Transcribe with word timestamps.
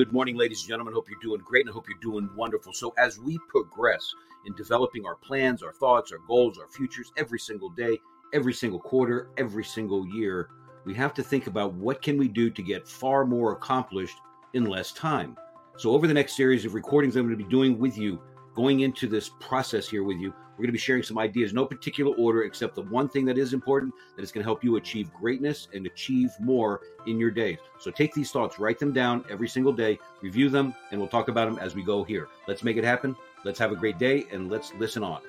good 0.00 0.14
morning, 0.14 0.34
ladies 0.34 0.62
and 0.62 0.68
gentlemen. 0.70 0.94
Hope 0.94 1.10
you're 1.10 1.20
doing 1.20 1.42
great 1.44 1.66
and 1.66 1.70
I 1.70 1.74
hope 1.74 1.86
you're 1.86 1.98
doing 2.00 2.30
wonderful. 2.34 2.72
So, 2.72 2.94
as 2.96 3.18
we 3.18 3.38
progress 3.50 4.14
in 4.46 4.54
developing 4.54 5.04
our 5.04 5.16
plans, 5.16 5.62
our 5.62 5.74
thoughts, 5.74 6.10
our 6.10 6.20
goals, 6.26 6.56
our 6.56 6.68
futures 6.68 7.12
every 7.18 7.38
single 7.38 7.68
day, 7.68 7.98
every 8.32 8.54
single 8.54 8.80
quarter, 8.80 9.28
every 9.36 9.62
single 9.62 10.06
year, 10.06 10.48
we 10.86 10.94
have 10.94 11.12
to 11.12 11.22
think 11.22 11.48
about 11.48 11.74
what 11.74 12.00
can 12.00 12.16
we 12.16 12.28
do 12.28 12.48
to 12.48 12.62
get 12.62 12.88
far 12.88 13.26
more 13.26 13.52
accomplished 13.52 14.16
in 14.54 14.64
less 14.64 14.90
time. 14.92 15.36
So, 15.76 15.90
over 15.90 16.06
the 16.06 16.14
next 16.14 16.34
series 16.34 16.64
of 16.64 16.72
recordings 16.72 17.14
I'm 17.14 17.26
going 17.26 17.36
to 17.36 17.44
be 17.44 17.50
doing 17.50 17.78
with 17.78 17.98
you, 17.98 18.22
going 18.60 18.80
into 18.80 19.08
this 19.08 19.30
process 19.40 19.88
here 19.88 20.04
with 20.04 20.18
you, 20.18 20.34
we're 20.50 20.64
going 20.64 20.68
to 20.68 20.72
be 20.72 20.78
sharing 20.78 21.02
some 21.02 21.16
ideas, 21.16 21.54
no 21.54 21.64
particular 21.64 22.14
order, 22.16 22.42
except 22.42 22.74
the 22.74 22.82
one 22.82 23.08
thing 23.08 23.24
that 23.24 23.38
is 23.38 23.54
important 23.54 23.94
that 24.14 24.22
is 24.22 24.30
going 24.30 24.42
to 24.42 24.46
help 24.46 24.62
you 24.62 24.76
achieve 24.76 25.10
greatness 25.14 25.68
and 25.72 25.86
achieve 25.86 26.30
more 26.38 26.82
in 27.06 27.18
your 27.18 27.30
days. 27.30 27.56
So 27.78 27.90
take 27.90 28.12
these 28.12 28.30
thoughts, 28.30 28.58
write 28.58 28.78
them 28.78 28.92
down 28.92 29.24
every 29.30 29.48
single 29.48 29.72
day, 29.72 29.98
review 30.20 30.50
them, 30.50 30.74
and 30.90 31.00
we'll 31.00 31.08
talk 31.08 31.28
about 31.28 31.46
them 31.46 31.58
as 31.58 31.74
we 31.74 31.82
go 31.82 32.04
here. 32.04 32.28
Let's 32.46 32.62
make 32.62 32.76
it 32.76 32.84
happen. 32.84 33.16
Let's 33.46 33.58
have 33.58 33.72
a 33.72 33.76
great 33.76 33.98
day 33.98 34.26
and 34.30 34.50
let's 34.50 34.74
listen 34.74 35.02
on. 35.02 35.22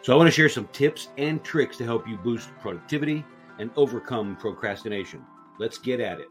So 0.00 0.14
I 0.14 0.16
want 0.16 0.28
to 0.28 0.32
share 0.34 0.48
some 0.48 0.66
tips 0.68 1.08
and 1.18 1.44
tricks 1.44 1.76
to 1.76 1.84
help 1.84 2.08
you 2.08 2.16
boost 2.16 2.48
productivity 2.62 3.22
and 3.58 3.70
overcome 3.76 4.34
procrastination. 4.36 5.22
Let's 5.58 5.76
get 5.76 6.00
at 6.00 6.20
it. 6.20 6.28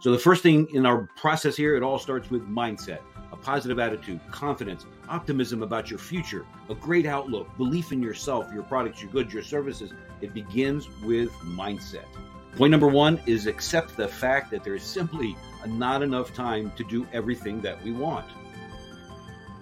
So 0.00 0.12
the 0.12 0.18
first 0.18 0.44
thing 0.44 0.68
in 0.72 0.86
our 0.86 1.08
process 1.16 1.56
here, 1.56 1.74
it 1.74 1.82
all 1.82 1.98
starts 1.98 2.30
with 2.30 2.48
mindset 2.48 3.00
a 3.32 3.36
positive 3.36 3.78
attitude, 3.78 4.20
confidence, 4.30 4.86
optimism 5.08 5.62
about 5.62 5.90
your 5.90 5.98
future, 5.98 6.46
a 6.68 6.74
great 6.74 7.06
outlook, 7.06 7.54
belief 7.56 7.92
in 7.92 8.02
yourself, 8.02 8.52
your 8.52 8.62
products, 8.62 9.02
your 9.02 9.10
goods, 9.10 9.32
your 9.32 9.42
services. 9.42 9.92
It 10.20 10.34
begins 10.34 10.88
with 11.02 11.30
mindset. 11.44 12.04
Point 12.56 12.70
number 12.70 12.88
one 12.88 13.20
is 13.26 13.46
accept 13.46 13.96
the 13.96 14.08
fact 14.08 14.50
that 14.50 14.64
there 14.64 14.74
is 14.74 14.82
simply 14.82 15.36
not 15.66 16.02
enough 16.02 16.32
time 16.32 16.72
to 16.76 16.84
do 16.84 17.06
everything 17.12 17.60
that 17.60 17.82
we 17.84 17.92
want. 17.92 18.26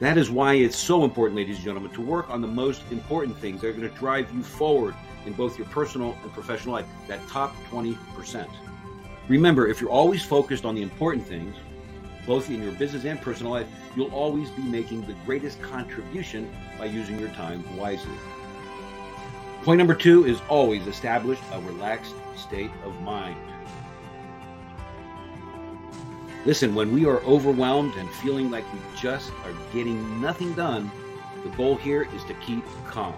That 0.01 0.19
is 0.19 0.31
why 0.31 0.55
it's 0.55 0.77
so 0.77 1.05
important, 1.05 1.37
ladies 1.37 1.57
and 1.57 1.65
gentlemen, 1.65 1.91
to 1.93 2.01
work 2.01 2.29
on 2.31 2.41
the 2.41 2.49
most 2.49 2.83
important 2.91 3.39
things 3.39 3.61
that 3.61 3.69
are 3.69 3.73
going 3.73 3.89
to 3.89 3.97
drive 3.97 4.33
you 4.35 4.43
forward 4.43 4.95
in 5.25 5.33
both 5.33 5.57
your 5.57 5.67
personal 5.69 6.17
and 6.23 6.33
professional 6.33 6.75
life, 6.75 6.87
that 7.09 7.27
top 7.29 7.55
20%. 7.71 8.49
Remember, 9.29 9.67
if 9.67 9.81
you're 9.81 9.91
always 9.91 10.23
focused 10.25 10.65
on 10.65 10.75
the 10.75 10.83
important 10.83 11.27
things, 11.27 11.57
both 12.27 12.51
in 12.51 12.63
your 12.63 12.73
business 12.73 13.05
and 13.05 13.21
personal 13.21 13.53
life, 13.53 13.67
you'll 13.97 14.15
always 14.15 14.51
be 14.51 14.63
making 14.63 15.07
the 15.07 15.15
greatest 15.27 15.61
contribution 15.61 16.51
by 16.79 16.87
using 16.87 17.19
your 17.19 17.31
time 17.31 17.65
wisely. 17.77 18.17
Point 19.63 19.79
number 19.79 19.95
two 19.95 20.27
is 20.27 20.41
always 20.49 20.87
establish 20.87 21.39
a 21.53 21.61
relaxed 21.61 22.15
state 22.37 22.71
of 22.85 23.01
mind. 23.01 23.37
Listen, 26.45 26.75
when 26.75 26.93
we 26.93 27.07
are 27.07 27.21
overwhelmed 27.23 27.95
and 27.95 28.11
feeling 28.17 28.51
like 28.51 28.71
we 28.75 28.79
just 28.95 29.31
are 29.45 29.55
getting 29.73 30.21
nothing 30.21 30.53
done, 30.53 30.91
the 31.43 31.49
goal 31.51 31.77
here 31.77 32.07
is 32.15 32.23
to 32.25 32.35
keep 32.35 32.63
calm. 32.87 33.15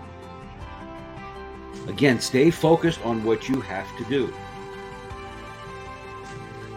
Again, 1.88 2.20
stay 2.20 2.50
focused 2.50 3.04
on 3.04 3.24
what 3.24 3.48
you 3.48 3.60
have 3.60 3.88
to 3.98 4.04
do. 4.04 4.32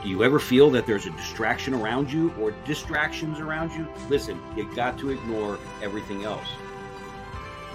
Do 0.02 0.08
you 0.08 0.24
ever 0.24 0.40
feel 0.40 0.70
that 0.72 0.86
there's 0.86 1.08
a 1.08 1.12
distraction 1.12 1.74
around 1.74 2.12
you 2.12 2.34
or 2.40 2.52
distractions 2.66 3.40
around 3.40 3.74
you? 3.74 3.86
Listen, 4.08 4.40
you 4.56 4.74
got 4.74 4.98
to 5.00 5.10
ignore 5.10 5.60
everything 5.82 6.24
else. 6.24 6.48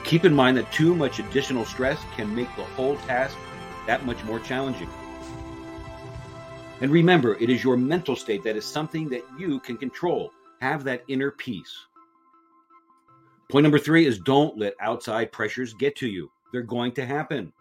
Keep 0.05 0.25
in 0.25 0.35
mind 0.35 0.57
that 0.57 0.73
too 0.73 0.95
much 0.95 1.19
additional 1.19 1.67
stress 1.67 2.01
can 2.17 2.35
make 2.35 2.49
the 2.57 2.65
whole 2.65 2.97
task 2.99 3.37
that 3.87 4.07
much 4.07 4.23
more 4.25 4.41
challenging. 4.41 4.89
And 6.81 6.91
remember, 6.91 7.35
it 7.37 7.51
is 7.51 7.63
your 7.63 7.77
mental 7.77 8.17
state 8.17 8.43
that 8.45 8.57
is 8.57 8.65
something 8.65 9.09
that 9.11 9.25
you 9.39 9.61
can 9.61 9.77
control. 9.77 10.33
Have 10.61 10.83
that 10.85 11.05
inner 11.09 11.31
peace. 11.31 11.75
Point 13.51 13.65
number 13.65 13.79
three 13.79 14.07
is 14.07 14.19
don't 14.19 14.59
let 14.59 14.75
outside 14.81 15.31
pressures 15.31 15.75
get 15.75 15.95
to 15.97 16.09
you. 16.09 16.31
They're 16.53 16.63
going 16.63 16.93
to 16.93 17.05
happen. 17.05 17.53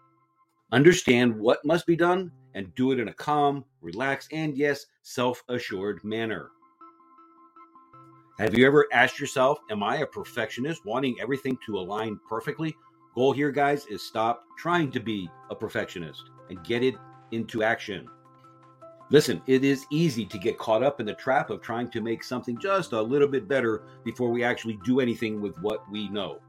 Understand 0.72 1.36
what 1.36 1.64
must 1.66 1.86
be 1.86 1.96
done 1.96 2.32
and 2.54 2.74
do 2.74 2.92
it 2.92 2.98
in 2.98 3.08
a 3.08 3.14
calm, 3.14 3.64
relaxed, 3.80 4.32
and 4.32 4.56
yes, 4.56 4.86
self 5.02 5.42
assured 5.48 6.02
manner. 6.04 6.50
Have 8.38 8.56
you 8.56 8.66
ever 8.66 8.86
asked 8.92 9.20
yourself, 9.20 9.58
Am 9.70 9.82
I 9.82 9.98
a 9.98 10.06
perfectionist 10.06 10.84
wanting 10.84 11.16
everything 11.20 11.56
to 11.66 11.78
align 11.78 12.18
perfectly? 12.28 12.74
Goal 13.14 13.32
here, 13.32 13.52
guys, 13.52 13.86
is 13.86 14.02
stop 14.02 14.44
trying 14.58 14.90
to 14.90 15.00
be 15.00 15.30
a 15.50 15.54
perfectionist 15.54 16.30
and 16.50 16.64
get 16.64 16.82
it 16.82 16.96
into 17.30 17.62
action. 17.62 18.08
Listen, 19.10 19.40
it 19.46 19.62
is 19.62 19.86
easy 19.92 20.24
to 20.24 20.38
get 20.38 20.58
caught 20.58 20.82
up 20.82 20.98
in 20.98 21.06
the 21.06 21.14
trap 21.14 21.50
of 21.50 21.60
trying 21.60 21.90
to 21.90 22.00
make 22.00 22.24
something 22.24 22.58
just 22.58 22.92
a 22.92 23.00
little 23.00 23.28
bit 23.28 23.46
better 23.46 23.84
before 24.04 24.30
we 24.30 24.42
actually 24.42 24.78
do 24.84 24.98
anything 24.98 25.40
with 25.40 25.56
what 25.58 25.88
we 25.90 26.08
know. 26.08 26.40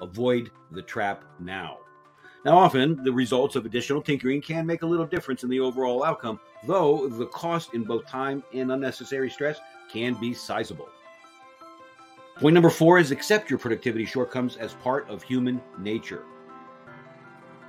Avoid 0.00 0.50
the 0.72 0.82
trap 0.82 1.24
now. 1.40 1.78
Now, 2.46 2.58
often 2.58 3.02
the 3.02 3.10
results 3.10 3.56
of 3.56 3.66
additional 3.66 4.00
tinkering 4.00 4.40
can 4.40 4.66
make 4.66 4.82
a 4.82 4.86
little 4.86 5.04
difference 5.04 5.42
in 5.42 5.50
the 5.50 5.58
overall 5.58 6.04
outcome, 6.04 6.38
though 6.64 7.08
the 7.08 7.26
cost 7.26 7.74
in 7.74 7.82
both 7.82 8.06
time 8.06 8.40
and 8.54 8.70
unnecessary 8.70 9.28
stress 9.28 9.58
can 9.90 10.14
be 10.14 10.32
sizable. 10.32 10.88
Point 12.36 12.54
number 12.54 12.70
four 12.70 13.00
is 13.00 13.10
accept 13.10 13.50
your 13.50 13.58
productivity 13.58 14.04
shortcomings 14.04 14.56
as 14.58 14.74
part 14.74 15.10
of 15.10 15.24
human 15.24 15.60
nature. 15.76 16.22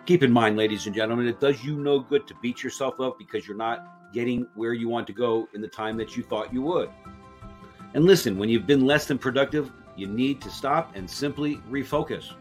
Keep 0.06 0.22
in 0.22 0.32
mind, 0.32 0.58
ladies 0.58 0.86
and 0.86 0.94
gentlemen, 0.94 1.28
it 1.28 1.40
does 1.40 1.64
you 1.64 1.78
no 1.78 2.00
good 2.00 2.28
to 2.28 2.36
beat 2.44 2.62
yourself 2.62 3.00
up 3.00 3.18
because 3.18 3.48
you're 3.48 3.58
not 3.58 4.14
getting 4.14 4.46
where 4.54 4.74
you 4.74 4.88
want 4.88 5.08
to 5.08 5.14
go 5.14 5.50
in 5.56 5.62
the 5.62 5.68
time 5.68 5.98
that 5.98 6.16
you 6.16 6.22
thought 6.22 6.54
you 6.54 6.62
would. 6.62 6.92
And 7.96 8.06
listen, 8.06 8.38
when 8.38 8.48
you've 8.48 8.68
been 8.68 8.86
less 8.86 9.08
than 9.08 9.18
productive, 9.18 9.72
you 9.96 10.06
need 10.06 10.40
to 10.42 10.52
stop 10.52 10.96
and 10.96 11.10
simply 11.10 11.56
refocus. 11.68 12.36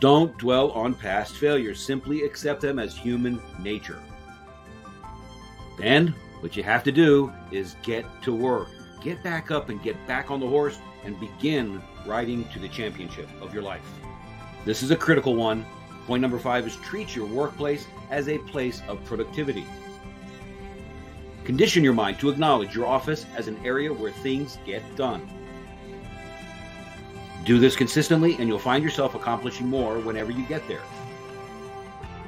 Don't 0.00 0.36
dwell 0.38 0.70
on 0.72 0.94
past 0.94 1.36
failures, 1.36 1.84
simply 1.84 2.22
accept 2.22 2.60
them 2.60 2.78
as 2.78 2.96
human 2.96 3.40
nature. 3.58 4.00
Then, 5.76 6.14
what 6.40 6.56
you 6.56 6.62
have 6.62 6.84
to 6.84 6.92
do 6.92 7.32
is 7.50 7.74
get 7.82 8.04
to 8.22 8.32
work. 8.32 8.68
Get 9.02 9.22
back 9.22 9.50
up 9.50 9.68
and 9.68 9.82
get 9.82 10.06
back 10.06 10.30
on 10.30 10.40
the 10.40 10.46
horse 10.46 10.78
and 11.04 11.18
begin 11.18 11.82
riding 12.06 12.44
to 12.50 12.58
the 12.58 12.68
championship 12.68 13.28
of 13.40 13.52
your 13.52 13.62
life. 13.62 13.82
This 14.64 14.82
is 14.82 14.90
a 14.90 14.96
critical 14.96 15.34
one. 15.34 15.64
Point 16.06 16.22
number 16.22 16.38
five 16.38 16.66
is 16.66 16.76
treat 16.76 17.14
your 17.14 17.26
workplace 17.26 17.86
as 18.10 18.28
a 18.28 18.38
place 18.38 18.82
of 18.88 19.04
productivity. 19.04 19.66
Condition 21.44 21.82
your 21.82 21.92
mind 21.92 22.18
to 22.18 22.28
acknowledge 22.28 22.74
your 22.74 22.86
office 22.86 23.26
as 23.36 23.48
an 23.48 23.58
area 23.64 23.92
where 23.92 24.12
things 24.12 24.58
get 24.66 24.82
done. 24.96 25.28
Do 27.48 27.58
this 27.58 27.76
consistently, 27.76 28.36
and 28.38 28.46
you'll 28.46 28.58
find 28.58 28.84
yourself 28.84 29.14
accomplishing 29.14 29.68
more 29.68 29.98
whenever 30.00 30.30
you 30.30 30.44
get 30.44 30.68
there. 30.68 30.82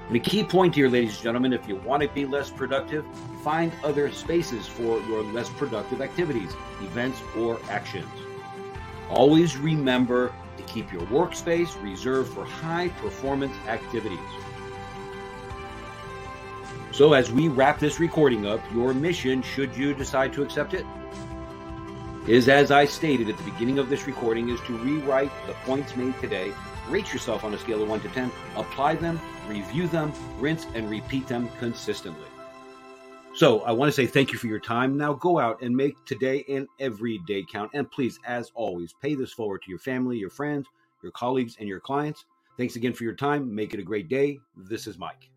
And 0.08 0.16
a 0.16 0.18
key 0.18 0.42
point 0.42 0.74
here, 0.74 0.88
ladies 0.88 1.12
and 1.16 1.22
gentlemen, 1.22 1.52
if 1.52 1.68
you 1.68 1.76
want 1.76 2.02
to 2.02 2.08
be 2.08 2.24
less 2.24 2.48
productive, 2.48 3.04
find 3.44 3.70
other 3.84 4.10
spaces 4.12 4.66
for 4.66 4.98
your 5.02 5.22
less 5.24 5.50
productive 5.50 6.00
activities, 6.00 6.54
events, 6.80 7.20
or 7.36 7.60
actions. 7.68 8.08
Always 9.10 9.58
remember 9.58 10.32
to 10.56 10.62
keep 10.62 10.90
your 10.90 11.02
workspace 11.02 11.78
reserved 11.82 12.32
for 12.32 12.46
high 12.46 12.88
performance 12.88 13.54
activities. 13.68 14.18
So, 16.92 17.12
as 17.12 17.30
we 17.30 17.48
wrap 17.48 17.78
this 17.78 18.00
recording 18.00 18.46
up, 18.46 18.62
your 18.72 18.94
mission, 18.94 19.42
should 19.42 19.76
you 19.76 19.92
decide 19.92 20.32
to 20.32 20.42
accept 20.42 20.72
it, 20.72 20.86
is, 22.30 22.48
as 22.48 22.70
I 22.70 22.84
stated 22.84 23.28
at 23.28 23.36
the 23.36 23.50
beginning 23.50 23.80
of 23.80 23.88
this 23.88 24.06
recording, 24.06 24.50
is 24.50 24.60
to 24.60 24.78
rewrite 24.78 25.32
the 25.48 25.52
points 25.64 25.96
made 25.96 26.18
today, 26.20 26.52
rate 26.88 27.12
yourself 27.12 27.42
on 27.42 27.52
a 27.54 27.58
scale 27.58 27.82
of 27.82 27.88
1 27.88 28.00
to 28.02 28.08
10, 28.08 28.30
apply 28.54 28.94
them, 28.94 29.20
review 29.48 29.88
them, 29.88 30.12
rinse, 30.38 30.66
and 30.74 30.88
repeat 30.88 31.26
them 31.26 31.48
consistently. 31.58 32.28
So 33.34 33.62
I 33.62 33.72
want 33.72 33.88
to 33.88 33.92
say 33.92 34.06
thank 34.06 34.32
you 34.32 34.38
for 34.38 34.46
your 34.46 34.60
time. 34.60 34.96
Now 34.96 35.12
go 35.14 35.40
out 35.40 35.60
and 35.62 35.76
make 35.76 35.96
today 36.04 36.44
and 36.48 36.68
every 36.78 37.18
day 37.26 37.44
count. 37.50 37.72
And 37.74 37.90
please, 37.90 38.18
as 38.24 38.52
always, 38.54 38.94
pay 39.02 39.16
this 39.16 39.32
forward 39.32 39.62
to 39.62 39.70
your 39.70 39.78
family, 39.80 40.16
your 40.16 40.30
friends, 40.30 40.68
your 41.02 41.12
colleagues, 41.12 41.56
and 41.58 41.68
your 41.68 41.80
clients. 41.80 42.26
Thanks 42.56 42.76
again 42.76 42.92
for 42.92 43.04
your 43.04 43.14
time. 43.14 43.52
Make 43.52 43.74
it 43.74 43.80
a 43.80 43.84
great 43.84 44.08
day. 44.08 44.38
This 44.56 44.86
is 44.86 44.98
Mike. 44.98 45.29